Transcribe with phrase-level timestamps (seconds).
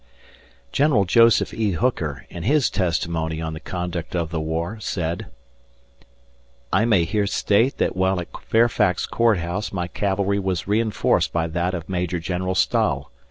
[0.71, 1.73] General Joseph E.
[1.73, 5.27] Hooker, in his testimony on the conduct of the war, said:
[6.73, 11.45] I may here state that while at Fairfax Court House my cavalry was reinforced by
[11.49, 13.11] that of Major General Stahel.